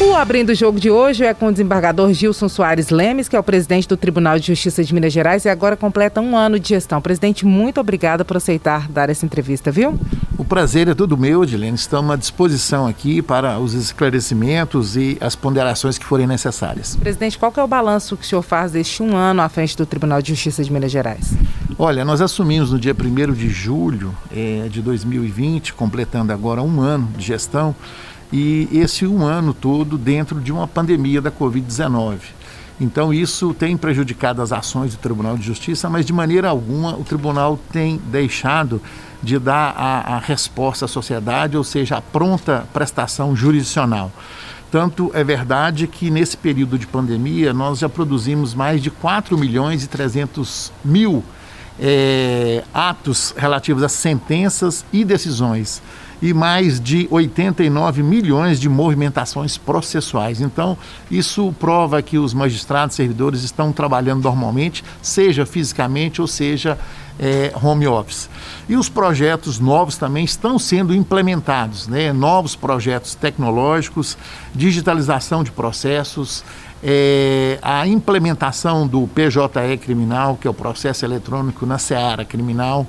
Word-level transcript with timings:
O 0.00 0.14
Abrindo 0.14 0.50
o 0.50 0.54
Jogo 0.54 0.78
de 0.78 0.88
hoje 0.92 1.24
é 1.24 1.34
com 1.34 1.48
o 1.48 1.52
desembargador 1.52 2.12
Gilson 2.12 2.48
Soares 2.48 2.88
Lemes, 2.88 3.28
que 3.28 3.34
é 3.34 3.38
o 3.38 3.42
presidente 3.42 3.88
do 3.88 3.96
Tribunal 3.96 4.38
de 4.38 4.46
Justiça 4.46 4.84
de 4.84 4.94
Minas 4.94 5.12
Gerais 5.12 5.44
e 5.44 5.48
agora 5.48 5.76
completa 5.76 6.20
um 6.20 6.36
ano 6.36 6.56
de 6.56 6.68
gestão. 6.68 7.00
Presidente, 7.00 7.44
muito 7.44 7.80
obrigada 7.80 8.24
por 8.24 8.36
aceitar 8.36 8.88
dar 8.88 9.10
essa 9.10 9.26
entrevista, 9.26 9.72
viu? 9.72 9.98
O 10.38 10.44
prazer 10.44 10.86
é 10.86 10.94
todo 10.94 11.18
meu, 11.18 11.42
Edilene. 11.42 11.74
Estamos 11.74 12.12
à 12.12 12.16
disposição 12.16 12.86
aqui 12.86 13.20
para 13.20 13.58
os 13.58 13.74
esclarecimentos 13.74 14.96
e 14.96 15.18
as 15.20 15.34
ponderações 15.34 15.98
que 15.98 16.04
forem 16.04 16.28
necessárias. 16.28 16.94
Presidente, 16.94 17.36
qual 17.36 17.52
é 17.56 17.62
o 17.62 17.66
balanço 17.66 18.16
que 18.16 18.24
o 18.24 18.26
senhor 18.26 18.42
faz 18.42 18.70
deste 18.70 19.02
um 19.02 19.16
ano 19.16 19.42
à 19.42 19.48
frente 19.48 19.76
do 19.76 19.84
Tribunal 19.84 20.22
de 20.22 20.28
Justiça 20.28 20.62
de 20.62 20.72
Minas 20.72 20.92
Gerais? 20.92 21.34
Olha, 21.76 22.04
nós 22.04 22.20
assumimos 22.20 22.70
no 22.70 22.78
dia 22.78 22.94
1 22.94 23.32
de 23.32 23.48
julho 23.48 24.14
é, 24.32 24.68
de 24.70 24.80
2020, 24.80 25.74
completando 25.74 26.32
agora 26.32 26.62
um 26.62 26.80
ano 26.80 27.08
de 27.16 27.26
gestão, 27.26 27.74
e 28.32 28.68
esse 28.72 29.06
um 29.06 29.24
ano 29.24 29.54
todo 29.54 29.96
dentro 29.96 30.40
de 30.40 30.52
uma 30.52 30.66
pandemia 30.66 31.20
da 31.20 31.30
Covid-19. 31.30 32.18
Então, 32.80 33.12
isso 33.12 33.52
tem 33.54 33.76
prejudicado 33.76 34.40
as 34.40 34.52
ações 34.52 34.92
do 34.94 34.98
Tribunal 34.98 35.36
de 35.36 35.44
Justiça, 35.44 35.90
mas 35.90 36.06
de 36.06 36.12
maneira 36.12 36.48
alguma 36.48 36.94
o 36.94 37.02
tribunal 37.02 37.58
tem 37.72 38.00
deixado 38.06 38.80
de 39.20 39.36
dar 39.38 39.74
a, 39.76 40.16
a 40.16 40.18
resposta 40.20 40.84
à 40.84 40.88
sociedade, 40.88 41.56
ou 41.56 41.64
seja, 41.64 41.96
a 41.96 42.00
pronta 42.00 42.64
prestação 42.72 43.34
jurisdicional. 43.34 44.12
Tanto 44.70 45.10
é 45.12 45.24
verdade 45.24 45.86
que 45.86 46.10
nesse 46.10 46.36
período 46.36 46.78
de 46.78 46.86
pandemia 46.86 47.52
nós 47.52 47.80
já 47.80 47.88
produzimos 47.88 48.54
mais 48.54 48.80
de 48.80 48.90
4 48.90 49.36
milhões 49.36 49.82
e 49.82 49.88
300 49.88 50.70
mil 50.84 51.24
é, 51.80 52.62
atos 52.72 53.34
relativos 53.36 53.82
a 53.82 53.88
sentenças 53.88 54.84
e 54.92 55.04
decisões 55.04 55.82
e 56.20 56.34
mais 56.34 56.80
de 56.80 57.06
89 57.10 58.02
milhões 58.02 58.60
de 58.60 58.68
movimentações 58.68 59.56
processuais. 59.56 60.40
Então, 60.40 60.76
isso 61.10 61.54
prova 61.58 62.02
que 62.02 62.18
os 62.18 62.34
magistrados 62.34 62.96
servidores 62.96 63.42
estão 63.42 63.72
trabalhando 63.72 64.22
normalmente, 64.22 64.84
seja 65.00 65.46
fisicamente 65.46 66.20
ou 66.20 66.26
seja 66.26 66.78
é, 67.18 67.52
home 67.60 67.86
office. 67.86 68.30
E 68.68 68.76
os 68.76 68.88
projetos 68.88 69.58
novos 69.58 69.96
também 69.96 70.24
estão 70.24 70.58
sendo 70.58 70.94
implementados, 70.94 71.88
né? 71.88 72.12
novos 72.12 72.54
projetos 72.54 73.14
tecnológicos, 73.14 74.16
digitalização 74.54 75.42
de 75.42 75.50
processos, 75.50 76.44
é, 76.82 77.58
a 77.60 77.86
implementação 77.86 78.86
do 78.86 79.08
PJE 79.08 79.76
criminal, 79.78 80.36
que 80.40 80.46
é 80.46 80.50
o 80.50 80.54
processo 80.54 81.04
eletrônico 81.04 81.66
na 81.66 81.78
seara 81.78 82.24
criminal, 82.24 82.86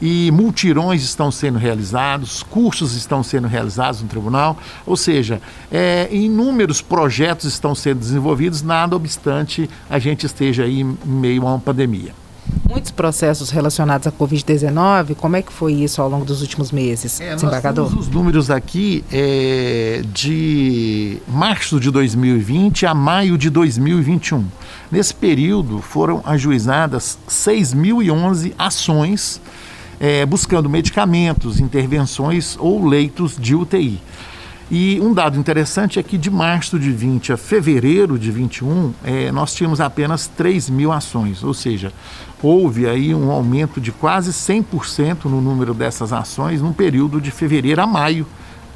e 0.00 0.30
multirões 0.30 1.02
estão 1.02 1.30
sendo 1.30 1.58
realizados, 1.58 2.42
cursos 2.42 2.94
estão 2.94 3.22
sendo 3.22 3.48
realizados 3.48 4.02
no 4.02 4.08
tribunal, 4.08 4.56
ou 4.86 4.96
seja, 4.96 5.40
é, 5.70 6.08
inúmeros 6.10 6.80
projetos 6.80 7.46
estão 7.46 7.74
sendo 7.74 7.98
desenvolvidos, 7.98 8.62
nada 8.62 8.94
obstante 8.94 9.68
a 9.90 9.98
gente 9.98 10.26
esteja 10.26 10.64
aí 10.64 10.80
em 10.80 10.98
meio 11.04 11.42
a 11.42 11.52
uma 11.52 11.58
pandemia. 11.58 12.12
Muitos 12.68 12.90
processos 12.90 13.50
relacionados 13.50 14.06
à 14.06 14.12
Covid-19, 14.12 15.14
como 15.16 15.36
é 15.36 15.42
que 15.42 15.52
foi 15.52 15.72
isso 15.72 16.02
ao 16.02 16.08
longo 16.08 16.24
dos 16.24 16.42
últimos 16.42 16.70
meses, 16.70 17.20
é, 17.20 17.34
desembargador? 17.34 17.84
Nós 17.84 17.92
temos 17.92 18.06
os 18.08 18.14
números 18.14 18.50
aqui 18.50 19.04
é, 19.10 20.02
de 20.12 21.18
março 21.26 21.80
de 21.80 21.90
2020 21.90 22.86
a 22.86 22.94
maio 22.94 23.38
de 23.38 23.48
2021. 23.50 24.44
Nesse 24.90 25.14
período 25.14 25.80
foram 25.80 26.22
ajuizadas 26.24 27.18
6.011 27.28 28.52
ações 28.58 29.40
é, 30.00 30.24
buscando 30.24 30.68
medicamentos, 30.68 31.60
intervenções 31.60 32.56
ou 32.58 32.86
leitos 32.86 33.36
de 33.38 33.54
UTI. 33.54 34.00
E 34.70 35.00
um 35.00 35.14
dado 35.14 35.38
interessante 35.38 35.98
é 35.98 36.02
que 36.02 36.18
de 36.18 36.30
março 36.30 36.78
de 36.78 36.92
20 36.92 37.32
a 37.32 37.36
fevereiro 37.38 38.18
de 38.18 38.30
21, 38.30 38.92
é, 39.02 39.32
nós 39.32 39.54
tínhamos 39.54 39.80
apenas 39.80 40.26
3 40.26 40.68
mil 40.68 40.92
ações, 40.92 41.42
ou 41.42 41.54
seja, 41.54 41.90
houve 42.42 42.86
aí 42.86 43.14
um 43.14 43.30
aumento 43.30 43.80
de 43.80 43.90
quase 43.90 44.30
100% 44.30 45.24
no 45.24 45.40
número 45.40 45.72
dessas 45.72 46.12
ações 46.12 46.60
no 46.60 46.74
período 46.74 47.18
de 47.18 47.30
fevereiro 47.30 47.80
a 47.80 47.86
maio 47.86 48.26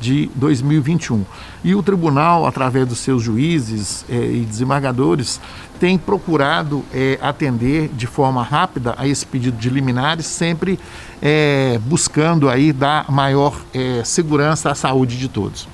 de 0.00 0.30
2021. 0.34 1.24
E 1.62 1.74
o 1.74 1.82
tribunal, 1.82 2.46
através 2.46 2.88
dos 2.88 2.98
seus 2.98 3.22
juízes 3.22 4.04
é, 4.08 4.14
e 4.14 4.40
desembargadores, 4.40 5.40
tem 5.78 5.98
procurado 5.98 6.82
é, 6.92 7.18
atender 7.20 7.88
de 7.88 8.06
forma 8.06 8.42
rápida 8.42 8.94
a 8.96 9.06
esse 9.06 9.26
pedido 9.26 9.58
de 9.58 9.68
liminares, 9.68 10.24
sempre 10.24 10.78
é, 11.20 11.78
buscando 11.84 12.48
aí 12.48 12.72
dar 12.72 13.10
maior 13.10 13.60
segurança 14.04 14.70
à 14.70 14.74
saúde 14.74 15.18
de 15.18 15.28
todos. 15.28 15.68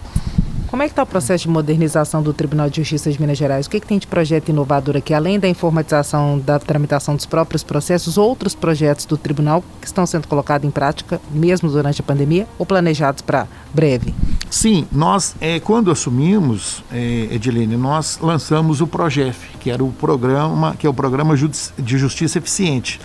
Como 0.68 0.82
é 0.82 0.86
que 0.86 0.92
está 0.92 1.02
o 1.02 1.06
processo 1.06 1.44
de 1.44 1.48
modernização 1.48 2.22
do 2.22 2.34
Tribunal 2.34 2.68
de 2.68 2.76
Justiça 2.82 3.10
de 3.10 3.18
Minas 3.18 3.38
Gerais? 3.38 3.66
O 3.66 3.70
que, 3.70 3.80
que 3.80 3.86
tem 3.86 3.98
de 3.98 4.06
projeto 4.06 4.50
inovador 4.50 4.98
aqui, 4.98 5.14
além 5.14 5.40
da 5.40 5.48
informatização 5.48 6.38
da 6.38 6.58
tramitação 6.58 7.16
dos 7.16 7.24
próprios 7.24 7.64
processos, 7.64 8.18
outros 8.18 8.54
projetos 8.54 9.06
do 9.06 9.16
tribunal 9.16 9.64
que 9.80 9.86
estão 9.86 10.04
sendo 10.04 10.28
colocados 10.28 10.68
em 10.68 10.70
prática, 10.70 11.18
mesmo 11.30 11.70
durante 11.70 12.02
a 12.02 12.04
pandemia, 12.04 12.46
ou 12.58 12.66
planejados 12.66 13.22
para 13.22 13.48
breve? 13.72 14.14
Sim, 14.50 14.86
nós, 14.92 15.34
é, 15.40 15.58
quando 15.58 15.90
assumimos, 15.90 16.84
é, 16.92 17.28
Edilene, 17.30 17.78
nós 17.78 18.18
lançamos 18.20 18.82
o 18.82 18.86
PROGEF, 18.86 19.56
que 19.58 19.70
era 19.70 19.82
o 19.82 19.90
programa, 19.90 20.76
que 20.78 20.86
é 20.86 20.90
o 20.90 20.94
Programa 20.94 21.34
de 21.34 21.98
Justiça 21.98 22.36
Eficiente. 22.36 23.00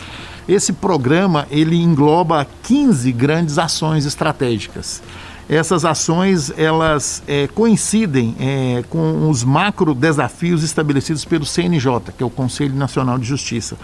Esse 0.50 0.74
programa, 0.74 1.48
ele 1.50 1.78
engloba 1.82 2.46
15 2.64 3.10
grandes 3.14 3.58
ações 3.58 4.06
estratégicas 4.06 5.02
essas 5.50 5.84
ações 5.86 6.52
elas 6.58 7.22
é, 7.28 7.48
coincidem 7.48 8.36
é, 8.40 8.84
com 8.90 9.30
os 9.30 9.44
macro 9.44 9.94
desafios 9.94 10.64
estabelecidos 10.64 11.26
pelo 11.26 11.46
CNJ, 11.46 12.14
que 12.18 12.24
é 12.24 12.26
o 12.26 12.30
Conselho 12.30 12.76
Nacional 12.76 13.18
de 13.18 13.26
Justiça. 13.26 13.78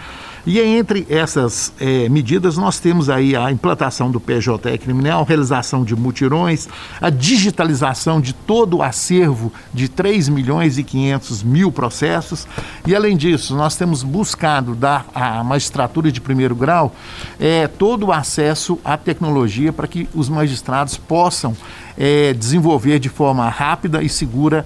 E 0.46 0.58
entre 0.58 1.06
essas 1.10 1.72
é, 1.78 2.08
medidas 2.08 2.56
nós 2.56 2.78
temos 2.78 3.10
aí 3.10 3.36
a 3.36 3.50
implantação 3.50 4.10
do 4.10 4.18
PJE 4.18 4.78
criminal, 4.80 5.24
realização 5.24 5.84
de 5.84 5.94
mutirões, 5.94 6.66
a 7.00 7.10
digitalização 7.10 8.20
de 8.20 8.32
todo 8.32 8.78
o 8.78 8.82
acervo 8.82 9.52
de 9.72 9.88
3 9.88 10.28
milhões 10.28 10.78
e 10.78 10.82
500 10.82 11.42
mil 11.42 11.70
processos. 11.70 12.46
E 12.86 12.94
além 12.94 13.16
disso 13.16 13.54
nós 13.54 13.76
temos 13.76 14.02
buscado 14.02 14.74
dar 14.74 15.06
à 15.14 15.44
magistratura 15.44 16.10
de 16.10 16.20
primeiro 16.20 16.54
grau 16.54 16.94
é, 17.38 17.66
todo 17.66 18.06
o 18.06 18.12
acesso 18.12 18.78
à 18.84 18.96
tecnologia 18.96 19.72
para 19.72 19.86
que 19.86 20.08
os 20.14 20.28
magistrados 20.28 20.96
possam 20.96 21.54
é, 21.98 22.32
desenvolver 22.32 22.98
de 22.98 23.10
forma 23.10 23.48
rápida 23.48 24.02
e 24.02 24.08
segura 24.08 24.64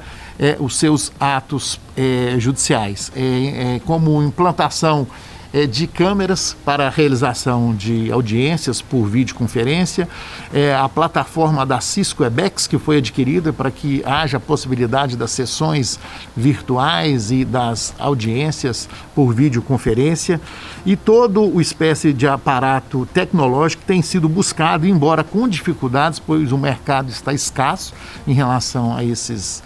os 0.58 0.76
seus 0.76 1.12
atos 1.20 1.78
judiciais, 2.40 3.12
como 3.84 4.20
implantação 4.20 5.06
é, 5.54 5.68
de 5.68 5.86
câmeras 5.86 6.56
para 6.64 6.88
a 6.88 6.90
realização 6.90 7.72
de 7.72 8.10
audiências 8.10 8.82
por 8.82 9.06
videoconferência, 9.06 10.08
é, 10.52 10.74
a 10.74 10.88
plataforma 10.88 11.64
da 11.64 11.80
Cisco 11.80 12.24
Webex, 12.24 12.66
que 12.66 12.76
foi 12.76 12.98
adquirida 12.98 13.52
para 13.52 13.70
que 13.70 14.02
haja 14.04 14.40
possibilidade 14.40 15.16
das 15.16 15.30
sessões 15.30 16.00
virtuais 16.36 17.30
e 17.30 17.44
das 17.44 17.94
audiências 18.00 18.88
por 19.14 19.32
videoconferência, 19.32 20.40
e 20.84 20.96
todo 20.96 21.42
o 21.42 21.60
espécie 21.60 22.12
de 22.12 22.26
aparato 22.26 23.06
tecnológico 23.14 23.84
tem 23.86 24.02
sido 24.02 24.28
buscado, 24.28 24.88
embora 24.88 25.22
com 25.22 25.46
dificuldades, 25.46 26.18
pois 26.18 26.50
o 26.50 26.58
mercado 26.58 27.10
está 27.10 27.32
escasso 27.32 27.94
em 28.26 28.32
relação 28.32 28.96
a 28.96 29.04
esses 29.04 29.62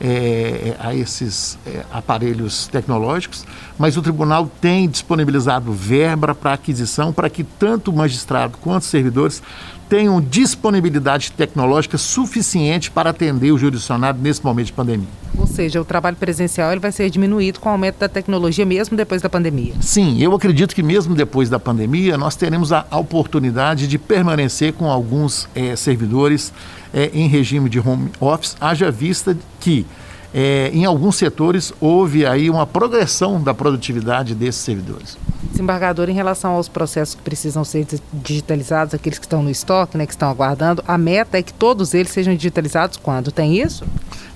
é, 0.00 0.76
a 0.78 0.94
esses 0.94 1.58
é, 1.66 1.84
aparelhos 1.90 2.66
tecnológicos, 2.68 3.44
mas 3.78 3.96
o 3.96 4.02
tribunal 4.02 4.50
tem 4.60 4.88
disponibilizado 4.88 5.72
verba 5.72 6.34
para 6.34 6.52
aquisição 6.52 7.12
para 7.12 7.30
que 7.30 7.42
tanto 7.42 7.90
o 7.90 7.96
magistrado 7.96 8.58
quanto 8.58 8.82
os 8.82 8.88
servidores 8.88 9.42
tenham 9.88 10.20
disponibilidade 10.20 11.32
tecnológica 11.32 11.96
suficiente 11.96 12.90
para 12.90 13.10
atender 13.10 13.52
o 13.52 13.58
jurisdicionado 13.58 14.18
nesse 14.20 14.44
momento 14.44 14.66
de 14.66 14.72
pandemia. 14.72 15.08
Ou 15.38 15.46
seja, 15.46 15.80
o 15.80 15.84
trabalho 15.84 16.16
presencial 16.16 16.70
ele 16.72 16.80
vai 16.80 16.92
ser 16.92 17.10
diminuído 17.10 17.60
com 17.60 17.68
o 17.68 17.72
aumento 17.72 17.98
da 17.98 18.08
tecnologia 18.08 18.64
mesmo 18.64 18.96
depois 18.96 19.20
da 19.20 19.28
pandemia. 19.28 19.74
Sim, 19.80 20.20
eu 20.20 20.34
acredito 20.34 20.74
que 20.74 20.82
mesmo 20.82 21.14
depois 21.14 21.48
da 21.48 21.58
pandemia 21.58 22.16
nós 22.16 22.36
teremos 22.36 22.72
a, 22.72 22.84
oportunidade 22.92 23.86
de 23.86 23.98
permanecer 23.98 24.72
com 24.72 24.90
alguns 24.90 25.48
é, 25.54 25.76
servidores 25.76 26.52
é, 26.92 27.10
em 27.12 27.28
regime 27.28 27.68
de 27.68 27.78
home 27.78 28.10
office, 28.20 28.56
haja 28.60 28.90
vista 28.90 29.36
que 29.60 29.86
é, 30.34 30.70
em 30.72 30.84
alguns 30.84 31.16
setores 31.16 31.72
houve 31.80 32.26
aí 32.26 32.50
uma 32.50 32.66
progressão 32.66 33.42
da 33.42 33.54
produtividade 33.54 34.34
desses 34.34 34.60
servidores. 34.60 35.16
Desembargador, 35.50 36.10
em 36.10 36.12
relação 36.12 36.52
aos 36.52 36.68
processos 36.68 37.14
que 37.14 37.22
precisam 37.22 37.64
ser 37.64 37.86
digitalizados, 38.12 38.92
aqueles 38.92 39.18
que 39.18 39.24
estão 39.24 39.42
no 39.42 39.50
estoque, 39.50 39.96
né, 39.96 40.04
que 40.04 40.12
estão 40.12 40.28
aguardando, 40.28 40.84
a 40.86 40.98
meta 40.98 41.38
é 41.38 41.42
que 41.42 41.54
todos 41.54 41.94
eles 41.94 42.10
sejam 42.10 42.34
digitalizados 42.34 42.98
quando? 42.98 43.32
Tem 43.32 43.58
isso? 43.58 43.84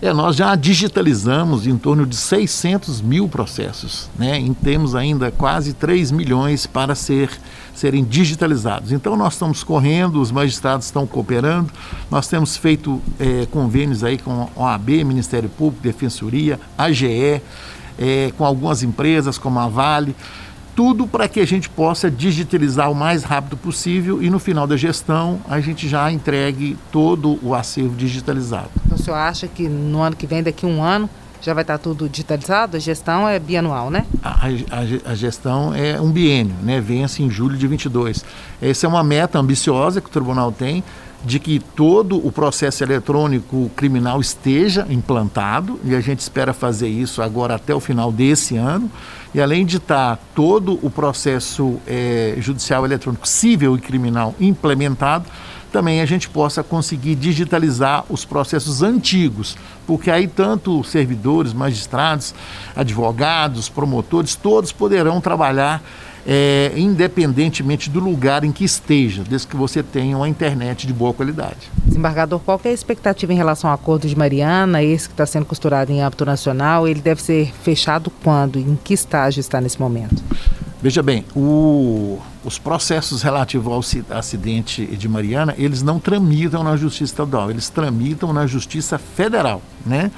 É, 0.02 0.14
nós 0.14 0.34
já 0.34 0.56
digitalizamos 0.56 1.66
em 1.66 1.76
torno 1.76 2.06
de 2.06 2.16
600 2.16 3.02
mil 3.02 3.28
processos, 3.28 4.08
né? 4.18 4.40
E 4.40 4.54
temos 4.54 4.94
ainda 4.94 5.30
quase 5.30 5.74
3 5.74 6.10
milhões 6.10 6.66
para 6.66 6.94
ser, 6.94 7.30
serem 7.74 8.02
digitalizados. 8.02 8.92
Então 8.92 9.14
nós 9.14 9.34
estamos 9.34 9.62
correndo, 9.62 10.18
os 10.18 10.32
magistrados 10.32 10.86
estão 10.86 11.06
cooperando, 11.06 11.70
nós 12.10 12.26
temos 12.28 12.56
feito 12.56 12.98
é, 13.18 13.46
convênios 13.50 14.02
aí 14.02 14.16
com 14.16 14.48
a 14.56 14.62
OAB, 14.62 14.88
Ministério 15.04 15.50
Público, 15.50 15.82
Defensoria, 15.82 16.58
AGE, 16.78 17.42
é, 17.98 18.32
com 18.38 18.46
algumas 18.46 18.82
empresas 18.82 19.36
como 19.36 19.58
a 19.58 19.68
Vale 19.68 20.16
tudo 20.74 21.06
para 21.06 21.28
que 21.28 21.40
a 21.40 21.46
gente 21.46 21.68
possa 21.68 22.10
digitalizar 22.10 22.90
o 22.90 22.94
mais 22.94 23.22
rápido 23.22 23.54
possível 23.54 24.22
e 24.22 24.30
no 24.30 24.38
final 24.38 24.66
da 24.66 24.78
gestão 24.78 25.38
a 25.46 25.60
gente 25.60 25.86
já 25.86 26.10
entregue 26.10 26.74
todo 26.90 27.38
o 27.42 27.54
acervo 27.54 27.94
digitalizado. 27.96 28.70
Senhor 29.00 29.16
acha 29.16 29.48
que 29.48 29.68
no 29.68 30.00
ano 30.00 30.16
que 30.16 30.26
vem, 30.26 30.42
daqui 30.42 30.64
a 30.64 30.68
um 30.68 30.82
ano, 30.82 31.08
já 31.40 31.54
vai 31.54 31.62
estar 31.62 31.78
tudo 31.78 32.08
digitalizado? 32.08 32.76
A 32.76 32.80
gestão 32.80 33.28
é 33.28 33.38
bianual, 33.38 33.90
né? 33.90 34.04
A, 34.22 34.46
a, 34.46 35.10
a, 35.12 35.14
gestão 35.14 35.74
é 35.74 36.00
um 36.00 36.10
biênio, 36.10 36.54
né? 36.62 36.80
Vence 36.80 37.22
em 37.22 37.30
julho 37.30 37.56
de 37.56 37.66
22. 37.66 38.24
Essa 38.60 38.86
é 38.86 38.88
uma 38.88 39.02
meta 39.02 39.38
ambiciosa 39.38 40.00
que 40.00 40.08
o 40.08 40.12
tribunal 40.12 40.52
tem 40.52 40.84
de 41.24 41.38
que 41.38 41.58
todo 41.58 42.16
o 42.26 42.32
processo 42.32 42.82
eletrônico 42.82 43.70
criminal 43.76 44.20
esteja 44.20 44.86
implantado 44.88 45.78
e 45.84 45.94
a 45.94 46.00
gente 46.00 46.20
espera 46.20 46.52
fazer 46.52 46.88
isso 46.88 47.20
agora 47.20 47.56
até 47.56 47.74
o 47.74 47.80
final 47.80 48.10
desse 48.10 48.56
ano. 48.56 48.90
E 49.34 49.40
além 49.40 49.64
de 49.64 49.76
estar 49.76 50.18
todo 50.34 50.78
o 50.82 50.90
processo 50.90 51.78
é, 51.86 52.34
judicial 52.38 52.84
eletrônico 52.84 53.28
civil 53.28 53.76
e 53.76 53.80
criminal 53.80 54.34
implementado, 54.40 55.26
também 55.70 56.00
a 56.00 56.06
gente 56.06 56.28
possa 56.28 56.62
conseguir 56.62 57.14
digitalizar 57.14 58.04
os 58.08 58.24
processos 58.24 58.82
antigos, 58.82 59.56
porque 59.86 60.10
aí 60.10 60.26
tanto 60.26 60.82
servidores, 60.84 61.52
magistrados, 61.52 62.34
advogados, 62.74 63.68
promotores, 63.68 64.34
todos 64.34 64.72
poderão 64.72 65.20
trabalhar 65.20 65.82
é, 66.26 66.72
independentemente 66.76 67.88
do 67.88 68.00
lugar 68.00 68.44
em 68.44 68.52
que 68.52 68.64
esteja, 68.64 69.22
desde 69.28 69.46
que 69.46 69.56
você 69.56 69.82
tenha 69.82 70.16
uma 70.16 70.28
internet 70.28 70.86
de 70.86 70.92
boa 70.92 71.12
qualidade. 71.12 71.70
Desembargador, 71.84 72.38
qual 72.40 72.60
é 72.64 72.68
a 72.68 72.72
expectativa 72.72 73.32
em 73.32 73.36
relação 73.36 73.70
ao 73.70 73.74
acordo 73.74 74.06
de 74.06 74.16
Mariana, 74.16 74.82
esse 74.82 75.08
que 75.08 75.14
está 75.14 75.26
sendo 75.26 75.46
costurado 75.46 75.90
em 75.92 76.02
âmbito 76.02 76.24
nacional? 76.24 76.86
Ele 76.86 77.00
deve 77.00 77.22
ser 77.22 77.52
fechado 77.62 78.10
quando? 78.22 78.58
Em 78.58 78.78
que 78.82 78.94
estágio 78.94 79.40
está 79.40 79.60
nesse 79.60 79.80
momento? 79.80 80.22
Veja 80.82 81.02
bem, 81.02 81.24
o, 81.34 82.18
os 82.44 82.58
processos 82.58 83.22
relativos 83.22 83.94
ao 84.10 84.18
acidente 84.18 84.84
de 84.84 85.08
Mariana, 85.08 85.54
eles 85.58 85.82
não 85.82 85.98
tramitam 85.98 86.62
na 86.62 86.76
Justiça 86.76 87.04
Estadual, 87.04 87.50
eles 87.50 87.68
tramitam 87.68 88.32
na 88.32 88.46
Justiça 88.46 88.98
Federal, 88.98 89.62
né? 89.84 90.10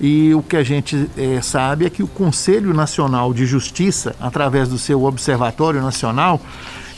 E 0.00 0.34
o 0.34 0.42
que 0.42 0.56
a 0.56 0.62
gente 0.62 1.08
é, 1.16 1.40
sabe 1.40 1.86
é 1.86 1.90
que 1.90 2.02
o 2.02 2.08
Conselho 2.08 2.74
Nacional 2.74 3.32
de 3.32 3.46
Justiça, 3.46 4.16
através 4.20 4.68
do 4.68 4.76
seu 4.76 5.04
Observatório 5.04 5.80
Nacional, 5.80 6.40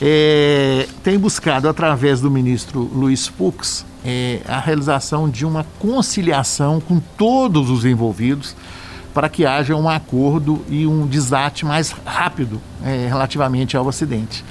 é, 0.01 0.89
tem 1.03 1.19
buscado, 1.19 1.69
através 1.69 2.21
do 2.21 2.31
ministro 2.31 2.81
Luiz 2.81 3.27
Fux, 3.27 3.85
é, 4.05 4.41
a 4.47 4.59
realização 4.59 5.29
de 5.29 5.45
uma 5.45 5.65
conciliação 5.79 6.81
com 6.81 6.99
todos 6.99 7.71
os 7.71 7.85
envolvidos 7.85 8.57
para 9.15 9.29
que 9.29 9.47
haja 9.47 9.77
um 9.77 9.89
acordo 9.89 10.63
e 10.69 10.87
um 10.87 11.07
desate 11.07 11.65
mais 11.65 11.93
rápido 12.05 12.61
é, 12.85 13.07
relativamente 13.09 13.77
ao 13.77 13.89
acidente. 13.89 14.45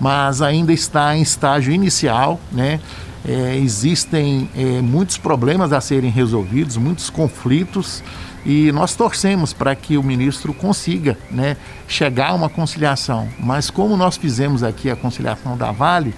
Mas 0.00 0.40
ainda 0.40 0.72
está 0.72 1.14
em 1.14 1.20
estágio 1.20 1.72
inicial, 1.72 2.40
né? 2.50 2.80
É, 3.26 3.56
existem 3.56 4.48
é, 4.56 4.80
muitos 4.80 5.18
problemas 5.18 5.72
a 5.72 5.80
serem 5.80 6.10
resolvidos, 6.10 6.76
muitos 6.76 7.10
conflitos 7.10 8.02
e 8.48 8.72
nós 8.72 8.96
torcemos 8.96 9.52
para 9.52 9.76
que 9.76 9.98
o 9.98 10.02
ministro 10.02 10.54
consiga 10.54 11.18
né, 11.30 11.54
chegar 11.86 12.30
a 12.30 12.34
uma 12.34 12.48
conciliação. 12.48 13.28
Mas 13.38 13.68
como 13.68 13.94
nós 13.94 14.16
fizemos 14.16 14.62
aqui 14.62 14.90
a 14.90 14.96
conciliação 14.96 15.54
da 15.54 15.70
Vale, 15.70 16.14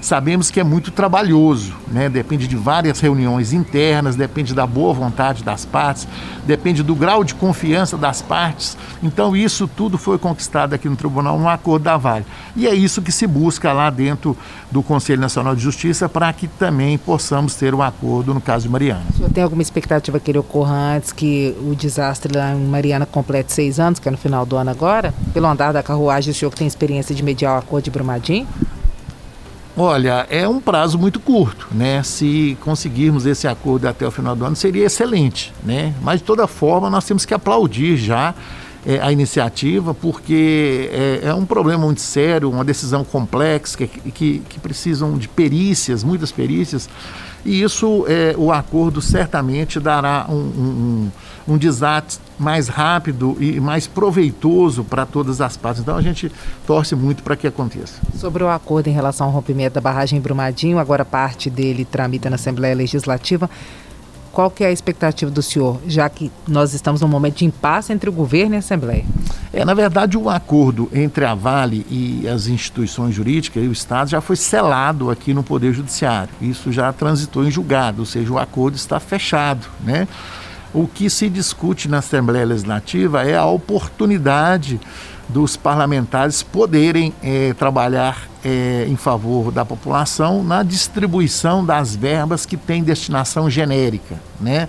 sabemos 0.00 0.48
que 0.48 0.60
é 0.60 0.64
muito 0.64 0.92
trabalhoso, 0.92 1.74
né? 1.88 2.08
depende 2.08 2.46
de 2.46 2.56
várias 2.56 3.00
reuniões 3.00 3.52
internas, 3.52 4.14
depende 4.14 4.54
da 4.54 4.66
boa 4.66 4.92
vontade 4.92 5.42
das 5.42 5.64
partes, 5.64 6.06
depende 6.44 6.82
do 6.82 6.94
grau 6.94 7.24
de 7.24 7.34
confiança 7.34 7.96
das 7.96 8.22
partes. 8.22 8.76
Então, 9.02 9.36
isso 9.36 9.66
tudo 9.66 9.98
foi 9.98 10.18
conquistado 10.18 10.74
aqui 10.74 10.88
no 10.88 10.96
tribunal 10.96 11.38
no 11.38 11.48
acordo 11.48 11.84
da 11.84 11.96
Vale. 11.96 12.26
E 12.54 12.66
é 12.66 12.74
isso 12.74 13.02
que 13.02 13.10
se 13.10 13.26
busca 13.26 13.72
lá 13.72 13.90
dentro 13.90 14.36
do 14.70 14.82
Conselho 14.82 15.20
Nacional 15.20 15.54
de 15.54 15.62
Justiça 15.62 16.08
para 16.08 16.32
que 16.32 16.46
também 16.46 16.98
possamos 16.98 17.54
ter 17.54 17.74
um 17.74 17.82
acordo 17.82 18.34
no 18.34 18.40
caso 18.40 18.64
de 18.64 18.68
Mariana. 18.68 19.02
Tem 19.32 19.42
alguma 19.42 19.62
expectativa 19.62 20.18
que 20.18 20.30
ele 20.30 20.38
ocorra 20.38 20.96
antes 20.96 21.12
que 21.12 21.56
o 21.60 21.71
desastre 21.74 22.36
lá 22.36 22.52
em 22.52 22.66
Mariana 22.66 23.06
complete 23.06 23.52
seis 23.52 23.78
anos, 23.80 23.98
que 23.98 24.08
é 24.08 24.10
no 24.10 24.18
final 24.18 24.44
do 24.44 24.56
ano 24.56 24.70
agora? 24.70 25.14
Pelo 25.32 25.46
andar 25.46 25.72
da 25.72 25.82
carruagem, 25.82 26.30
o 26.30 26.34
senhor 26.34 26.50
que 26.50 26.56
tem 26.56 26.66
experiência 26.66 27.14
de 27.14 27.22
mediar 27.22 27.56
o 27.56 27.58
acordo 27.58 27.84
de 27.84 27.90
Brumadinho? 27.90 28.46
Olha, 29.76 30.26
é 30.28 30.46
um 30.46 30.60
prazo 30.60 30.98
muito 30.98 31.18
curto, 31.18 31.68
né? 31.72 32.02
Se 32.02 32.56
conseguirmos 32.60 33.24
esse 33.24 33.48
acordo 33.48 33.88
até 33.88 34.06
o 34.06 34.10
final 34.10 34.36
do 34.36 34.44
ano, 34.44 34.54
seria 34.54 34.84
excelente, 34.84 35.52
né? 35.62 35.94
Mas 36.02 36.20
de 36.20 36.26
toda 36.26 36.46
forma, 36.46 36.90
nós 36.90 37.04
temos 37.06 37.24
que 37.24 37.32
aplaudir 37.32 37.96
já 37.96 38.34
é, 38.86 38.98
a 39.00 39.12
iniciativa, 39.12 39.94
porque 39.94 40.90
é, 40.92 41.20
é, 41.28 41.34
um 41.34 41.46
problema 41.46 41.84
muito 41.84 42.00
sério, 42.00 42.50
uma 42.50 42.64
decisão 42.64 43.04
complexa, 43.04 43.76
que, 43.76 43.86
que, 43.86 44.42
que 44.48 44.60
precisam 44.60 45.16
de 45.16 45.28
perícias, 45.28 46.02
muitas 46.02 46.32
perícias, 46.32 46.88
e 47.44 47.62
isso, 47.62 48.04
é, 48.08 48.34
o 48.38 48.52
acordo 48.52 49.02
certamente 49.02 49.80
dará 49.80 50.26
um, 50.28 51.10
um, 51.46 51.54
um 51.54 51.58
mais 52.38 52.68
rápido 52.68 53.36
e 53.40 53.58
mais 53.60 53.86
proveitoso 53.86 54.84
para 54.84 55.04
todas 55.04 55.40
as 55.40 55.56
partes. 55.56 55.82
Então 55.82 55.96
a 55.96 56.02
gente 56.02 56.30
torce 56.66 56.94
muito 56.94 57.22
para 57.22 57.34
que 57.34 57.46
aconteça. 57.46 58.00
Sobre 58.16 58.44
o 58.44 58.48
acordo 58.48 58.88
em 58.88 58.92
relação 58.92 59.26
ao 59.26 59.32
rompimento 59.32 59.74
da 59.74 59.80
barragem 59.80 60.20
Brumadinho, 60.20 60.78
agora 60.78 61.04
parte 61.04 61.50
dele 61.50 61.84
tramita 61.84 62.30
na 62.30 62.36
Assembleia 62.36 62.74
Legislativa. 62.74 63.50
Qual 64.32 64.50
que 64.50 64.64
é 64.64 64.68
a 64.68 64.72
expectativa 64.72 65.30
do 65.30 65.42
senhor, 65.42 65.78
já 65.86 66.08
que 66.08 66.32
nós 66.48 66.72
estamos 66.72 67.02
num 67.02 67.08
momento 67.08 67.36
de 67.36 67.44
impasse 67.44 67.92
entre 67.92 68.08
o 68.08 68.12
governo 68.12 68.54
e 68.54 68.56
a 68.56 68.58
Assembleia? 68.60 69.04
É, 69.52 69.62
na 69.62 69.74
verdade, 69.74 70.16
o 70.16 70.30
acordo 70.30 70.88
entre 70.94 71.26
a 71.26 71.34
Vale 71.34 71.86
e 71.90 72.26
as 72.26 72.46
instituições 72.46 73.14
jurídicas 73.14 73.62
e 73.62 73.66
o 73.66 73.72
Estado 73.72 74.08
já 74.08 74.22
foi 74.22 74.36
selado 74.36 75.10
aqui 75.10 75.34
no 75.34 75.42
Poder 75.42 75.74
Judiciário. 75.74 76.30
Isso 76.40 76.72
já 76.72 76.90
transitou 76.94 77.44
em 77.44 77.50
julgado, 77.50 78.00
ou 78.00 78.06
seja, 78.06 78.32
o 78.32 78.38
acordo 78.38 78.74
está 78.74 78.98
fechado, 78.98 79.66
né? 79.84 80.08
O 80.74 80.86
que 80.86 81.10
se 81.10 81.28
discute 81.28 81.86
na 81.86 81.98
Assembleia 81.98 82.46
Legislativa 82.46 83.22
é 83.22 83.36
a 83.36 83.44
oportunidade 83.44 84.80
dos 85.28 85.54
parlamentares 85.54 86.42
poderem 86.42 87.12
é, 87.22 87.52
trabalhar 87.52 88.26
é, 88.42 88.86
em 88.88 88.96
favor 88.96 89.52
da 89.52 89.64
população 89.64 90.42
na 90.42 90.62
distribuição 90.62 91.64
das 91.64 91.94
verbas 91.94 92.46
que 92.46 92.56
têm 92.56 92.82
destinação 92.82 93.50
genérica, 93.50 94.16
né? 94.40 94.68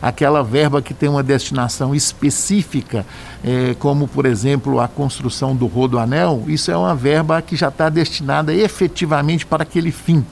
Aquela 0.00 0.42
verba 0.42 0.80
que 0.80 0.94
tem 0.94 1.10
uma 1.10 1.22
destinação 1.22 1.94
específica, 1.94 3.04
é, 3.44 3.74
como 3.78 4.08
por 4.08 4.24
exemplo 4.26 4.80
a 4.80 4.88
construção 4.88 5.54
do 5.54 5.66
rodoanel, 5.66 6.44
isso 6.46 6.70
é 6.70 6.76
uma 6.76 6.94
verba 6.94 7.42
que 7.42 7.54
já 7.54 7.68
está 7.68 7.88
destinada 7.88 8.54
efetivamente 8.54 9.44
para 9.44 9.64
aquele 9.64 9.90
fim 9.90 10.24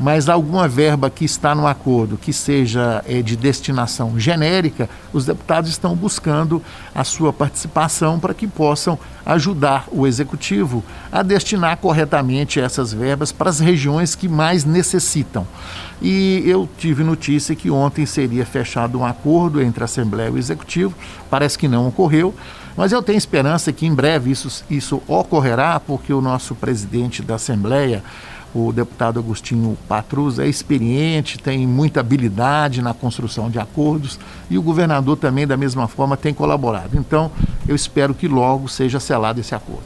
mas 0.00 0.30
alguma 0.30 0.66
verba 0.66 1.10
que 1.10 1.26
está 1.26 1.54
no 1.54 1.66
acordo 1.66 2.16
que 2.16 2.32
seja 2.32 3.04
é, 3.06 3.20
de 3.20 3.36
destinação 3.36 4.18
genérica, 4.18 4.88
os 5.12 5.26
deputados 5.26 5.68
estão 5.68 5.94
buscando 5.94 6.62
a 6.94 7.04
sua 7.04 7.34
participação 7.34 8.18
para 8.18 8.32
que 8.32 8.46
possam 8.46 8.98
ajudar 9.26 9.84
o 9.92 10.06
executivo 10.06 10.82
a 11.12 11.22
destinar 11.22 11.76
corretamente 11.76 12.58
essas 12.58 12.94
verbas 12.94 13.30
para 13.30 13.50
as 13.50 13.60
regiões 13.60 14.14
que 14.14 14.26
mais 14.26 14.64
necessitam. 14.64 15.46
E 16.00 16.42
eu 16.46 16.66
tive 16.78 17.04
notícia 17.04 17.54
que 17.54 17.70
ontem 17.70 18.06
seria 18.06 18.46
fechado 18.46 18.98
um 18.98 19.04
acordo 19.04 19.60
entre 19.60 19.82
a 19.82 19.84
Assembleia 19.84 20.28
e 20.30 20.32
o 20.32 20.38
Executivo, 20.38 20.94
parece 21.28 21.58
que 21.58 21.68
não 21.68 21.86
ocorreu. 21.86 22.34
Mas 22.74 22.92
eu 22.92 23.02
tenho 23.02 23.18
esperança 23.18 23.72
que 23.72 23.84
em 23.84 23.94
breve 23.94 24.30
isso, 24.30 24.64
isso 24.70 25.02
ocorrerá, 25.06 25.78
porque 25.78 26.14
o 26.14 26.20
nosso 26.22 26.54
presidente 26.54 27.20
da 27.20 27.34
Assembleia, 27.34 28.02
o 28.54 28.72
deputado 28.72 29.18
Agostinho 29.18 29.76
Patrus 29.88 30.38
é 30.38 30.46
experiente, 30.46 31.38
tem 31.38 31.66
muita 31.66 32.00
habilidade 32.00 32.82
na 32.82 32.92
construção 32.92 33.50
de 33.50 33.58
acordos 33.58 34.18
e 34.48 34.58
o 34.58 34.62
governador 34.62 35.16
também, 35.16 35.46
da 35.46 35.56
mesma 35.56 35.86
forma, 35.86 36.16
tem 36.16 36.34
colaborado. 36.34 36.98
Então, 36.98 37.30
eu 37.68 37.76
espero 37.76 38.14
que 38.14 38.26
logo 38.26 38.68
seja 38.68 38.98
selado 38.98 39.40
esse 39.40 39.54
acordo. 39.54 39.82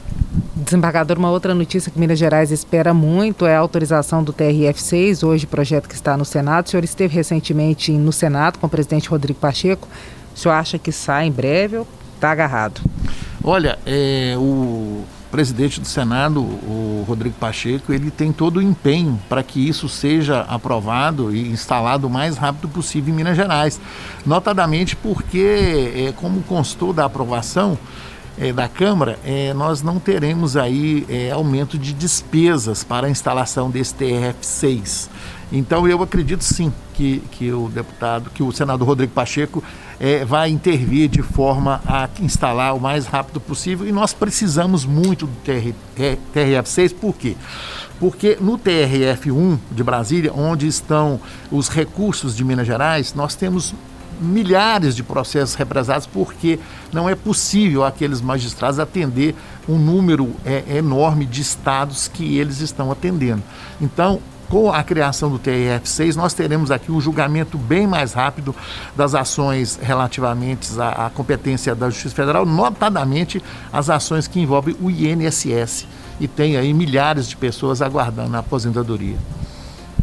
Desembargador, 0.55 1.19
uma 1.19 1.29
outra 1.29 1.53
notícia 1.53 1.91
que 1.91 1.99
Minas 1.99 2.17
Gerais 2.17 2.49
espera 2.49 2.93
muito 2.93 3.45
é 3.45 3.55
a 3.55 3.59
autorização 3.59 4.23
do 4.23 4.33
TRF6, 4.33 5.25
hoje 5.25 5.45
projeto 5.45 5.87
que 5.87 5.93
está 5.93 6.17
no 6.17 6.25
Senado. 6.25 6.65
O 6.65 6.69
senhor 6.69 6.83
esteve 6.83 7.13
recentemente 7.13 7.91
no 7.91 8.11
Senado 8.11 8.57
com 8.57 8.65
o 8.65 8.69
presidente 8.69 9.07
Rodrigo 9.09 9.39
Pacheco. 9.39 9.87
O 10.35 10.39
senhor 10.39 10.55
acha 10.55 10.79
que 10.79 10.91
sai 10.91 11.27
em 11.27 11.31
breve 11.31 11.77
ou 11.77 11.87
está 12.15 12.31
agarrado? 12.31 12.81
Olha, 13.43 13.77
é, 13.85 14.33
o 14.37 15.03
presidente 15.35 15.81
do 15.81 15.85
Senado, 15.85 16.39
o 16.39 17.03
Rodrigo 17.05 17.35
Pacheco, 17.37 17.91
ele 17.91 18.09
tem 18.09 18.31
todo 18.31 18.55
o 18.55 18.61
empenho 18.61 19.19
para 19.27 19.43
que 19.43 19.67
isso 19.67 19.89
seja 19.89 20.45
aprovado 20.47 21.35
e 21.35 21.49
instalado 21.49 22.07
o 22.07 22.09
mais 22.09 22.37
rápido 22.37 22.69
possível 22.69 23.13
em 23.13 23.17
Minas 23.17 23.35
Gerais. 23.35 23.77
Notadamente 24.25 24.95
porque, 24.95 25.91
é, 25.93 26.13
como 26.13 26.41
constou 26.43 26.93
da 26.93 27.03
aprovação, 27.03 27.77
é, 28.37 28.53
da 28.53 28.69
Câmara, 28.69 29.19
é, 29.25 29.53
nós 29.53 29.81
não 29.81 29.99
teremos 29.99 30.55
aí 30.55 31.05
é, 31.09 31.31
aumento 31.31 31.77
de 31.77 31.91
despesas 31.91 32.81
para 32.85 33.07
a 33.07 33.09
instalação 33.09 33.69
desse 33.69 33.93
TRF6. 33.93 35.09
Então 35.51 35.85
eu 35.85 36.01
acredito 36.01 36.45
sim 36.45 36.71
que, 36.93 37.21
que 37.31 37.51
o 37.51 37.67
deputado, 37.67 38.29
que 38.33 38.41
o 38.41 38.53
senador 38.53 38.87
Rodrigo 38.87 39.11
Pacheco 39.11 39.61
é, 39.99 40.25
vai 40.25 40.49
intervir 40.49 41.09
de 41.09 41.21
forma 41.21 41.81
a 41.85 42.09
instalar 42.19 42.75
o 42.75 42.79
mais 42.79 43.05
rápido 43.05 43.39
possível 43.39 43.87
e 43.87 43.91
nós 43.91 44.13
precisamos 44.13 44.85
muito 44.85 45.27
do 45.27 45.35
TR, 45.43 45.73
TRF6, 46.33 46.93
por 46.93 47.15
quê? 47.15 47.35
Porque 47.99 48.37
no 48.41 48.57
TRF1 48.57 49.57
de 49.71 49.83
Brasília, 49.83 50.33
onde 50.33 50.67
estão 50.67 51.19
os 51.49 51.69
recursos 51.69 52.35
de 52.35 52.43
Minas 52.43 52.67
Gerais, 52.67 53.13
nós 53.13 53.35
temos 53.35 53.73
milhares 54.19 54.95
de 54.95 55.03
processos 55.03 55.55
represados 55.55 56.07
porque 56.07 56.59
não 56.91 57.09
é 57.09 57.15
possível 57.15 57.83
aqueles 57.83 58.21
magistrados 58.21 58.79
atender 58.79 59.35
um 59.67 59.77
número 59.77 60.33
é, 60.45 60.77
enorme 60.77 61.25
de 61.25 61.41
estados 61.41 62.07
que 62.07 62.37
eles 62.37 62.59
estão 62.61 62.91
atendendo. 62.91 63.43
Então, 63.81 64.21
com 64.49 64.71
a 64.71 64.83
criação 64.83 65.29
do 65.29 65.39
TRF6, 65.39 66.15
nós 66.15 66.33
teremos 66.33 66.71
aqui 66.71 66.91
um 66.91 67.01
julgamento 67.01 67.57
bem 67.57 67.87
mais 67.87 68.13
rápido 68.13 68.55
das 68.95 69.15
ações 69.15 69.79
relativamente 69.81 70.69
à, 70.79 71.07
à 71.07 71.09
competência 71.09 71.73
da 71.73 71.89
Justiça 71.89 72.15
Federal, 72.15 72.45
notadamente 72.45 73.41
as 73.71 73.89
ações 73.89 74.27
que 74.27 74.39
envolvem 74.39 74.75
o 74.79 74.89
INSS. 74.89 75.87
E 76.19 76.27
tem 76.27 76.55
aí 76.57 76.73
milhares 76.73 77.27
de 77.27 77.35
pessoas 77.35 77.81
aguardando 77.81 78.35
a 78.37 78.39
aposentadoria. 78.39 79.17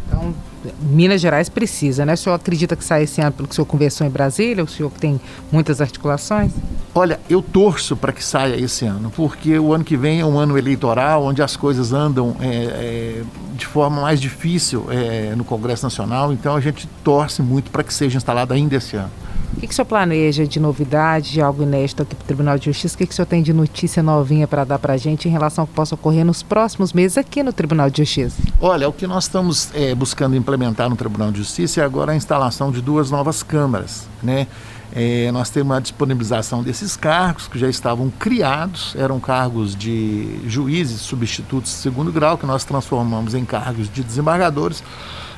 Então, 0.06 0.34
Minas 0.80 1.20
Gerais 1.20 1.48
precisa, 1.48 2.04
né? 2.04 2.14
O 2.14 2.16
senhor 2.16 2.34
acredita 2.34 2.76
que 2.76 2.84
sai 2.84 3.04
esse 3.04 3.20
ano 3.20 3.32
pelo 3.32 3.48
que 3.48 3.52
o 3.52 3.54
senhor 3.54 3.66
conversou 3.66 4.06
em 4.06 4.10
Brasília? 4.10 4.62
O 4.62 4.68
senhor 4.68 4.90
que 4.90 5.00
tem 5.00 5.20
muitas 5.50 5.80
articulações? 5.80 6.52
Olha, 6.94 7.18
eu 7.28 7.40
torço 7.40 7.96
para 7.96 8.12
que 8.12 8.22
saia 8.22 8.54
esse 8.56 8.84
ano, 8.84 9.10
porque 9.16 9.58
o 9.58 9.72
ano 9.72 9.82
que 9.82 9.96
vem 9.96 10.20
é 10.20 10.26
um 10.26 10.38
ano 10.38 10.58
eleitoral, 10.58 11.24
onde 11.24 11.42
as 11.42 11.56
coisas 11.56 11.92
andam 11.92 12.36
é, 12.38 12.46
é, 12.46 13.22
de 13.56 13.66
forma 13.66 14.02
mais 14.02 14.20
difícil 14.20 14.86
é, 14.90 15.34
no 15.34 15.42
Congresso 15.42 15.84
Nacional, 15.84 16.32
então 16.32 16.54
a 16.54 16.60
gente 16.60 16.86
torce 17.02 17.40
muito 17.40 17.70
para 17.70 17.82
que 17.82 17.94
seja 17.94 18.18
instalado 18.18 18.52
ainda 18.52 18.76
esse 18.76 18.96
ano. 18.96 19.10
O 19.54 19.60
que, 19.60 19.66
que 19.66 19.72
o 19.72 19.76
senhor 19.76 19.86
planeja 19.86 20.46
de 20.46 20.58
novidade, 20.58 21.32
de 21.32 21.40
algo 21.40 21.62
inédito 21.62 22.02
aqui 22.02 22.14
para 22.14 22.24
o 22.24 22.26
Tribunal 22.26 22.58
de 22.58 22.64
Justiça? 22.66 22.94
O 22.94 22.98
que, 22.98 23.06
que 23.06 23.12
o 23.12 23.14
senhor 23.14 23.26
tem 23.26 23.42
de 23.42 23.52
notícia 23.52 24.02
novinha 24.02 24.48
para 24.48 24.64
dar 24.64 24.78
para 24.78 24.94
a 24.94 24.96
gente 24.96 25.28
em 25.28 25.30
relação 25.30 25.62
ao 25.62 25.66
que 25.66 25.74
possa 25.74 25.94
ocorrer 25.94 26.24
nos 26.24 26.42
próximos 26.42 26.92
meses 26.92 27.18
aqui 27.18 27.42
no 27.42 27.52
Tribunal 27.52 27.90
de 27.90 27.98
Justiça? 28.02 28.42
Olha, 28.60 28.88
o 28.88 28.92
que 28.92 29.06
nós 29.06 29.24
estamos 29.24 29.70
é, 29.74 29.94
buscando 29.94 30.34
implementar 30.34 30.88
no 30.88 30.96
Tribunal 30.96 31.30
de 31.30 31.38
Justiça 31.38 31.80
é 31.80 31.84
agora 31.84 32.12
a 32.12 32.16
instalação 32.16 32.72
de 32.72 32.80
duas 32.80 33.10
novas 33.10 33.42
câmaras, 33.42 34.08
né? 34.22 34.46
É, 34.94 35.32
nós 35.32 35.48
temos 35.48 35.74
a 35.74 35.80
disponibilização 35.80 36.62
desses 36.62 36.96
cargos 36.96 37.48
que 37.48 37.58
já 37.58 37.68
estavam 37.68 38.10
criados, 38.10 38.94
eram 38.94 39.18
cargos 39.18 39.74
de 39.74 40.38
juízes 40.46 41.00
substitutos 41.00 41.70
de 41.70 41.78
segundo 41.78 42.12
grau, 42.12 42.36
que 42.36 42.44
nós 42.44 42.62
transformamos 42.62 43.34
em 43.34 43.44
cargos 43.44 43.90
de 43.90 44.02
desembargadores. 44.02 44.82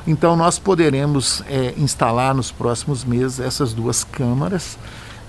Então, 0.07 0.35
nós 0.35 0.59
poderemos 0.59 1.43
é, 1.47 1.73
instalar 1.77 2.35
nos 2.35 2.51
próximos 2.51 3.03
meses 3.03 3.39
essas 3.39 3.73
duas 3.73 4.03
câmaras 4.03 4.77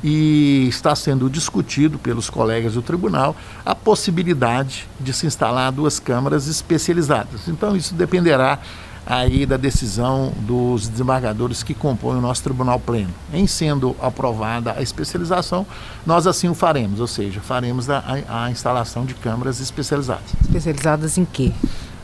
e 0.04 0.66
está 0.68 0.94
sendo 0.94 1.30
discutido 1.30 1.98
pelos 1.98 2.28
colegas 2.28 2.74
do 2.74 2.82
tribunal 2.82 3.34
a 3.64 3.74
possibilidade 3.74 4.86
de 5.00 5.12
se 5.12 5.26
instalar 5.26 5.72
duas 5.72 5.98
câmaras 5.98 6.46
especializadas. 6.46 7.48
Então, 7.48 7.74
isso 7.74 7.94
dependerá 7.94 8.58
aí 9.06 9.46
da 9.46 9.56
decisão 9.56 10.32
dos 10.40 10.88
desembargadores 10.88 11.62
que 11.62 11.72
compõem 11.72 12.18
o 12.18 12.20
nosso 12.20 12.42
tribunal 12.42 12.80
pleno. 12.80 13.14
Em 13.32 13.46
sendo 13.46 13.94
aprovada 14.00 14.72
a 14.76 14.82
especialização, 14.82 15.64
nós 16.04 16.26
assim 16.26 16.48
o 16.48 16.54
faremos, 16.54 16.98
ou 16.98 17.06
seja, 17.06 17.40
faremos 17.40 17.88
a, 17.88 18.02
a 18.28 18.50
instalação 18.50 19.06
de 19.06 19.14
câmaras 19.14 19.60
especializadas. 19.60 20.24
Especializadas 20.42 21.16
em 21.16 21.24
quê? 21.24 21.52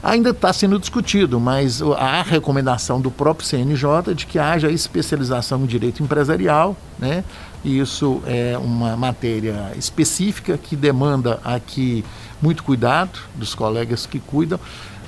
Ainda 0.02 0.30
está 0.30 0.52
sendo 0.52 0.78
discutido, 0.78 1.38
mas 1.38 1.80
a 1.80 2.22
recomendação 2.22 3.00
do 3.00 3.10
próprio 3.10 3.46
CNJ 3.46 4.14
de 4.14 4.26
que 4.26 4.38
haja 4.38 4.70
especialização 4.70 5.62
em 5.62 5.66
direito 5.66 6.02
empresarial, 6.02 6.76
né? 6.98 7.22
E 7.64 7.78
isso 7.78 8.20
é 8.26 8.58
uma 8.58 8.96
matéria 8.96 9.72
específica 9.76 10.58
que 10.58 10.74
demanda 10.74 11.38
aqui 11.44 12.04
muito 12.40 12.64
cuidado 12.64 13.20
dos 13.36 13.54
colegas 13.54 14.04
que 14.04 14.18
cuidam 14.18 14.58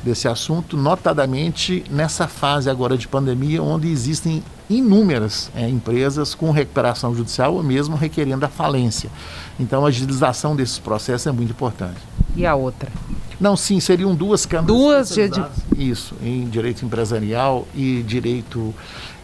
desse 0.05 0.29
assunto, 0.29 0.77
notadamente 0.77 1.83
nessa 1.91 2.29
fase 2.29 2.69
agora 2.71 2.97
de 2.97 3.09
pandemia, 3.09 3.63
onde 3.63 3.89
existem 3.89 4.45
inúmeras 4.69 5.51
é, 5.55 5.69
empresas 5.69 6.35
com 6.35 6.51
recuperação 6.51 7.15
judicial 7.15 7.55
ou 7.55 7.63
mesmo 7.63 7.97
requerendo 7.97 8.45
a 8.45 8.49
falência. 8.49 9.11
Então, 9.59 9.85
a 9.85 9.89
agilização 9.89 10.55
desses 10.55 10.79
processos 10.79 11.27
é 11.27 11.33
muito 11.33 11.51
importante. 11.51 11.99
E 12.37 12.47
a 12.47 12.55
outra? 12.55 12.91
Não, 13.41 13.57
sim, 13.57 13.81
seriam 13.81 14.15
duas 14.15 14.47
câmaras. 14.47 14.67
Duas 14.77 15.15
de... 15.15 15.45
Isso, 15.77 16.15
em 16.23 16.49
direito 16.49 16.85
empresarial 16.85 17.67
e 17.75 18.03
direito 18.03 18.75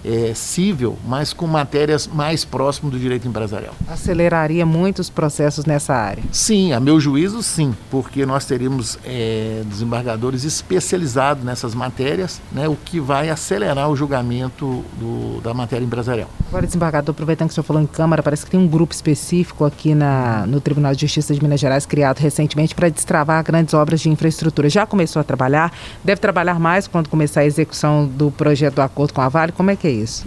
é, 0.05 0.33
civil, 0.35 0.99
mas 1.07 1.33
com 1.33 1.47
matérias 1.47 2.07
mais 2.07 2.45
próximas 2.45 2.93
do 2.93 2.99
direito 2.99 3.27
empresarial. 3.29 3.75
Aceleraria 3.89 4.65
muitos 4.65 5.11
processos 5.11 5.65
nessa 5.65 5.95
área? 5.95 6.23
Sim, 6.33 6.73
a 6.73 6.81
meu 6.81 7.01
juízo, 7.01 7.43
sim, 7.43 7.75
porque 7.91 8.25
nós 8.25 8.45
teríamos 8.45 8.99
é, 9.05 9.63
desembargadores 9.67 10.45
especializados 10.45 11.45
nessas 11.45 11.75
matérias, 11.75 12.41
né, 12.53 12.69
o 12.69 12.77
que 12.77 13.01
vai 13.01 13.31
acelerar 13.31 13.91
o 13.91 13.97
julgamento 13.97 14.85
do, 14.99 15.41
da 15.41 15.53
matéria 15.53 15.85
empresarial. 15.85 16.29
Agora, 16.49 16.67
desembargador, 16.67 17.13
aproveitando 17.13 17.49
que 17.49 17.53
o 17.53 17.55
senhor 17.55 17.65
falou 17.65 17.83
em 17.83 17.87
Câmara, 17.87 18.23
parece 18.23 18.45
que 18.45 18.51
tem 18.51 18.61
um 18.61 18.67
grupo 18.67 18.93
específico 18.93 19.65
aqui 19.65 19.95
na, 19.95 20.47
no 20.47 20.61
Tribunal 20.61 20.95
de 20.95 21.03
Justiça 21.03 21.35
de 21.35 21.43
Minas 21.43 21.61
Gerais, 21.61 21.87
criado 21.87 22.19
recentemente 22.19 22.75
para 22.75 22.89
destravar 22.89 23.43
grandes 23.45 23.75
obras 23.75 24.01
de 24.01 24.09
infraestrutura. 24.09 24.69
Já 24.69 24.87
começou 24.87 25.21
a 25.21 25.25
trabalhar? 25.25 25.73
Deve 26.03 26.21
trabalhar 26.21 26.59
mais 26.59 26.89
quando 26.89 27.09
começar 27.09 27.41
a 27.41 27.45
execução 27.45 28.07
do 28.07 28.31
projeto 28.31 28.77
do 28.77 28.83
acordo 28.83 29.15
com 29.15 29.21
a 29.21 29.29
Vale? 29.29 29.53
Como 29.53 29.71
é 29.71 29.77
que 29.77 29.87
é 29.87 29.90
isso? 29.91 30.25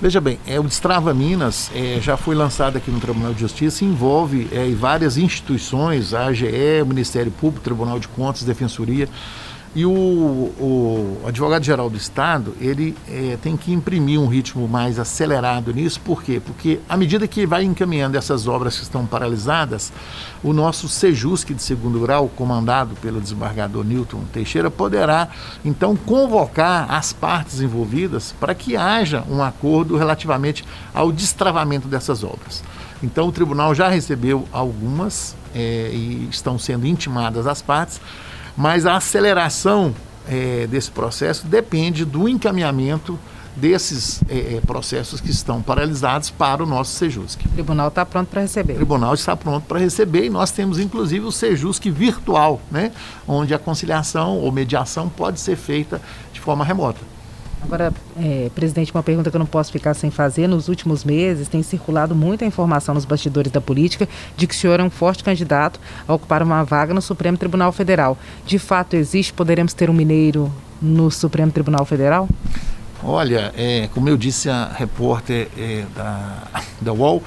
Veja 0.00 0.20
bem, 0.20 0.38
é, 0.46 0.58
o 0.60 0.64
Destrava 0.64 1.14
Minas 1.14 1.70
é, 1.74 1.98
já 2.00 2.16
foi 2.16 2.34
lançado 2.34 2.76
aqui 2.76 2.90
no 2.90 3.00
Tribunal 3.00 3.32
de 3.32 3.40
Justiça 3.40 3.84
envolve 3.84 4.48
é, 4.52 4.68
várias 4.74 5.16
instituições, 5.16 6.12
a 6.12 6.26
AGE, 6.26 6.82
o 6.82 6.86
Ministério 6.86 7.32
Público, 7.32 7.64
Tribunal 7.64 7.98
de 7.98 8.08
Contas, 8.08 8.42
Defensoria. 8.42 9.08
E 9.74 9.84
o, 9.84 9.90
o 9.90 11.20
advogado-geral 11.26 11.90
do 11.90 11.96
Estado, 11.96 12.54
ele 12.60 12.96
é, 13.08 13.36
tem 13.42 13.56
que 13.56 13.72
imprimir 13.72 14.20
um 14.20 14.28
ritmo 14.28 14.68
mais 14.68 15.00
acelerado 15.00 15.74
nisso, 15.74 16.00
por 16.00 16.22
quê? 16.22 16.40
Porque 16.44 16.78
à 16.88 16.96
medida 16.96 17.26
que 17.26 17.44
vai 17.44 17.64
encaminhando 17.64 18.16
essas 18.16 18.46
obras 18.46 18.76
que 18.76 18.84
estão 18.84 19.04
paralisadas, 19.04 19.92
o 20.44 20.52
nosso 20.52 20.88
Sejusc 20.88 21.52
de 21.52 21.60
segundo 21.60 21.98
grau, 21.98 22.28
comandado 22.28 22.94
pelo 22.96 23.20
desembargador 23.20 23.84
Newton 23.84 24.22
Teixeira, 24.32 24.70
poderá 24.70 25.28
então 25.64 25.96
convocar 25.96 26.88
as 26.88 27.12
partes 27.12 27.60
envolvidas 27.60 28.32
para 28.38 28.54
que 28.54 28.76
haja 28.76 29.24
um 29.28 29.42
acordo 29.42 29.96
relativamente 29.96 30.64
ao 30.94 31.10
destravamento 31.10 31.88
dessas 31.88 32.22
obras. 32.22 32.62
Então 33.02 33.26
o 33.26 33.32
tribunal 33.32 33.74
já 33.74 33.88
recebeu 33.88 34.46
algumas 34.52 35.34
é, 35.52 35.90
e 35.92 36.28
estão 36.30 36.60
sendo 36.60 36.86
intimadas 36.86 37.46
as 37.48 37.60
partes 37.60 38.00
mas 38.56 38.86
a 38.86 38.96
aceleração 38.96 39.94
é, 40.28 40.66
desse 40.66 40.90
processo 40.90 41.46
depende 41.46 42.04
do 42.04 42.28
encaminhamento 42.28 43.18
desses 43.56 44.20
é, 44.28 44.60
processos 44.66 45.20
que 45.20 45.30
estão 45.30 45.62
paralisados 45.62 46.30
para 46.30 46.62
o 46.62 46.66
nosso 46.66 46.92
Sejusc. 46.92 47.40
O 47.46 47.48
tribunal 47.50 47.88
está 47.88 48.04
pronto 48.04 48.28
para 48.28 48.40
receber. 48.40 48.72
O 48.72 48.76
tribunal 48.76 49.14
está 49.14 49.36
pronto 49.36 49.64
para 49.66 49.78
receber 49.78 50.24
e 50.24 50.30
nós 50.30 50.50
temos 50.50 50.78
inclusive 50.78 51.24
o 51.24 51.32
Sejusc 51.32 51.88
virtual, 51.88 52.60
né, 52.70 52.90
onde 53.28 53.54
a 53.54 53.58
conciliação 53.58 54.38
ou 54.38 54.50
mediação 54.50 55.08
pode 55.08 55.38
ser 55.40 55.56
feita 55.56 56.00
de 56.32 56.40
forma 56.40 56.64
remota. 56.64 57.13
Agora, 57.64 57.92
é, 58.16 58.50
presidente, 58.54 58.92
uma 58.92 59.02
pergunta 59.02 59.30
que 59.30 59.36
eu 59.36 59.38
não 59.38 59.46
posso 59.46 59.72
ficar 59.72 59.94
sem 59.94 60.10
fazer. 60.10 60.46
Nos 60.46 60.68
últimos 60.68 61.02
meses 61.02 61.48
tem 61.48 61.62
circulado 61.62 62.14
muita 62.14 62.44
informação 62.44 62.94
nos 62.94 63.06
bastidores 63.06 63.50
da 63.50 63.60
política 63.60 64.06
de 64.36 64.46
que 64.46 64.54
o 64.54 64.56
senhor 64.56 64.78
é 64.80 64.82
um 64.82 64.90
forte 64.90 65.24
candidato 65.24 65.80
a 66.06 66.14
ocupar 66.14 66.42
uma 66.42 66.62
vaga 66.62 66.92
no 66.92 67.00
Supremo 67.00 67.38
Tribunal 67.38 67.72
Federal. 67.72 68.18
De 68.44 68.58
fato 68.58 68.94
existe? 68.94 69.32
Poderemos 69.32 69.72
ter 69.72 69.88
um 69.88 69.94
mineiro 69.94 70.52
no 70.80 71.10
Supremo 71.10 71.50
Tribunal 71.50 71.86
Federal? 71.86 72.28
Olha, 73.02 73.52
é, 73.56 73.88
como 73.92 74.08
eu 74.08 74.16
disse 74.16 74.48
a 74.48 74.68
repórter 74.68 75.48
é, 75.58 75.84
da, 75.94 76.42
da 76.80 76.92
UOL, 76.92 77.22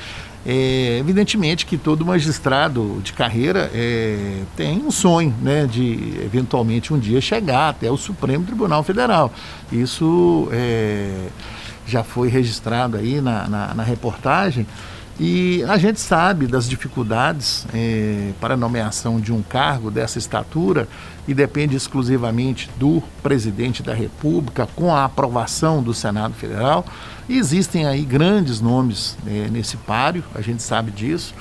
é, 0.50 0.98
evidentemente 0.98 1.66
que 1.66 1.78
todo 1.78 2.06
magistrado 2.06 3.02
de 3.04 3.12
carreira 3.12 3.70
é, 3.74 4.44
tem 4.56 4.78
um 4.78 4.90
sonho 4.90 5.36
né, 5.42 5.68
de 5.70 6.22
eventualmente 6.24 6.94
um 6.94 6.98
dia 6.98 7.20
chegar 7.20 7.68
até 7.68 7.92
o 7.92 7.98
Supremo 7.98 8.46
Tribunal 8.46 8.82
Federal. 8.82 9.30
Isso 9.70 10.48
é, 10.54 11.28
já 11.86 12.02
foi 12.02 12.30
registrado 12.30 12.96
aí 12.96 13.20
na, 13.20 13.50
na, 13.50 13.74
na 13.74 13.84
reportagem 13.84 14.66
E 15.20 15.66
a 15.68 15.78
gente 15.78 16.00
sabe 16.00 16.48
das 16.48 16.70
dificuldades 16.70 17.66
é, 17.74 18.32
para 18.40 18.54
a 18.54 18.58
nomeação 18.58 19.20
de 19.20 19.34
um 19.34 19.42
cargo 19.42 19.92
dessa 19.92 20.18
estatura 20.18 20.88
e 21.28 21.34
depende 21.34 21.76
exclusivamente 21.76 22.70
do 22.78 23.04
presidente 23.22 23.84
da 23.84 23.94
República, 23.94 24.68
com 24.76 24.94
a 24.96 25.04
aprovação 25.04 25.84
do 25.84 25.94
Senado 25.94 26.36
Federal. 26.36 26.86
E 27.30 27.38
existem 27.38 27.86
aí 27.86 28.04
grandes 28.04 28.62
nomes 28.62 29.18
é, 29.28 29.50
nesse 29.50 29.76
páreo, 29.78 30.24
a 30.34 30.42
gente 30.42 30.64
sabe 30.64 30.92
disso. 30.92 31.34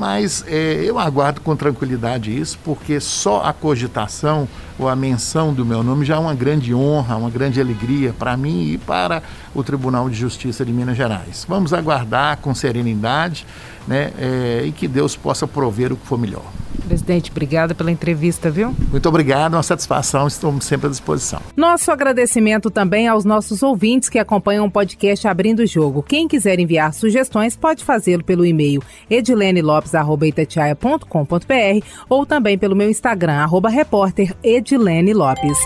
Mas 0.00 0.42
é, 0.46 0.82
eu 0.82 0.98
aguardo 0.98 1.42
com 1.42 1.54
tranquilidade 1.54 2.34
isso, 2.34 2.58
porque 2.64 2.98
só 3.00 3.42
a 3.42 3.52
cogitação 3.52 4.48
ou 4.78 4.88
a 4.88 4.96
menção 4.96 5.52
do 5.52 5.64
meu 5.64 5.82
nome 5.82 6.06
já 6.06 6.16
é 6.16 6.18
uma 6.18 6.34
grande 6.34 6.74
honra, 6.74 7.16
uma 7.16 7.28
grande 7.28 7.60
alegria 7.60 8.14
para 8.18 8.34
mim 8.34 8.72
e 8.72 8.78
para 8.78 9.22
o 9.54 9.62
Tribunal 9.62 10.08
de 10.08 10.16
Justiça 10.16 10.64
de 10.64 10.72
Minas 10.72 10.96
Gerais. 10.96 11.44
Vamos 11.46 11.74
aguardar 11.74 12.38
com 12.38 12.54
serenidade 12.54 13.46
né, 13.86 14.12
é, 14.18 14.64
e 14.66 14.72
que 14.72 14.86
Deus 14.86 15.16
possa 15.16 15.46
prover 15.46 15.92
o 15.92 15.96
que 15.96 16.06
for 16.06 16.18
melhor. 16.18 16.44
Presidente, 16.86 17.30
obrigada 17.30 17.74
pela 17.74 17.90
entrevista, 17.90 18.50
viu? 18.50 18.74
Muito 18.90 19.08
obrigado, 19.08 19.54
uma 19.54 19.62
satisfação, 19.62 20.26
estamos 20.26 20.64
sempre 20.64 20.88
à 20.88 20.90
disposição. 20.90 21.40
Nosso 21.56 21.90
agradecimento 21.90 22.70
também 22.70 23.06
aos 23.06 23.24
nossos 23.24 23.62
ouvintes 23.62 24.08
que 24.08 24.18
acompanham 24.18 24.66
o 24.66 24.70
podcast 24.70 25.26
Abrindo 25.28 25.60
o 25.60 25.66
Jogo. 25.66 26.02
Quem 26.02 26.26
quiser 26.26 26.58
enviar 26.58 26.92
sugestões 26.92 27.56
pode 27.56 27.84
fazê-lo 27.84 28.24
pelo 28.24 28.44
e-mail 28.44 28.82
edilenelopes.com.br 29.08 31.86
ou 32.08 32.26
também 32.26 32.58
pelo 32.58 32.74
meu 32.74 32.90
Instagram, 32.90 33.34
arroba 33.34 33.68
repórter 33.68 34.34
Edilene 34.42 35.12
Lopes. 35.12 35.58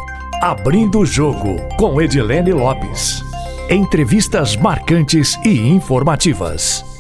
Abrindo 0.43 1.01
o 1.01 1.07
Jogo 1.07 1.57
com 1.79 2.03
Edilene 2.03 2.53
Lopes. 2.53 3.23
Entrevistas 3.71 4.57
marcantes 4.57 5.39
e 5.43 5.69
informativas. 5.69 6.94